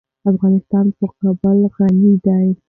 [0.31, 2.47] افغانستان په کابل غني دی.